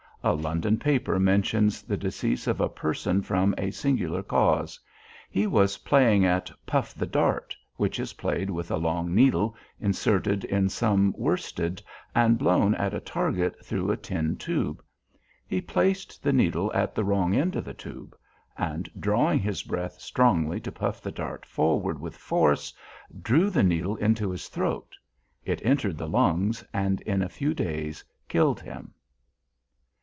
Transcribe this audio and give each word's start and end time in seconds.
A 0.23 0.33
London 0.35 0.77
paper 0.77 1.17
mentions 1.19 1.81
the 1.81 1.97
decease 1.97 2.45
of 2.45 2.61
a 2.61 2.69
person 2.69 3.23
from 3.23 3.55
a 3.57 3.71
singular 3.71 4.21
cause. 4.21 4.79
He 5.31 5.47
was 5.47 5.79
playing 5.79 6.25
at 6.25 6.51
'puff 6.67 6.93
the 6.93 7.07
dart,' 7.07 7.57
which 7.77 7.99
is 7.99 8.13
played 8.13 8.51
with 8.51 8.69
a 8.69 8.77
long 8.77 9.15
needle 9.15 9.55
inserted 9.79 10.43
in 10.45 10.69
some 10.69 11.11
worsted, 11.17 11.81
and 12.13 12.37
blown 12.37 12.75
at 12.75 12.93
a 12.93 12.99
target 12.99 13.65
through 13.65 13.89
a 13.89 13.97
tin 13.97 14.35
tube. 14.35 14.83
He 15.47 15.59
placed 15.59 16.21
the 16.21 16.31
needle 16.33 16.71
at 16.71 16.93
the 16.93 17.03
wrong 17.03 17.33
end 17.35 17.55
of 17.55 17.65
the 17.65 17.73
tube, 17.73 18.15
and 18.55 18.91
drawing 18.99 19.39
his 19.39 19.63
breath 19.63 19.99
strongly 19.99 20.59
to 20.59 20.71
puff 20.71 21.01
the 21.01 21.09
dart 21.11 21.47
forward 21.47 21.99
with 21.99 22.15
force, 22.15 22.71
drew 23.23 23.49
the 23.49 23.63
needle 23.63 23.95
into 23.95 24.29
his 24.29 24.49
throat. 24.49 24.95
It 25.45 25.65
entered 25.65 25.97
the 25.97 26.07
lungs, 26.07 26.63
and 26.73 27.01
in 27.01 27.23
a 27.23 27.27
few 27.27 27.55
days 27.55 28.03
killed 28.27 28.61
him." 28.61 28.93